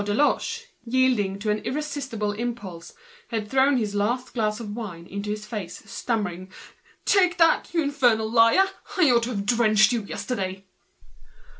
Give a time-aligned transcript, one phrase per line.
[0.03, 2.91] Deloche, yielding to an irresistible movement,
[3.27, 6.51] had just thrown his last glass of wine into his tormentor's face, stammering:
[7.05, 8.65] "Take that, you infernal liar!
[8.97, 10.65] I ought to have drenched you yesterday!"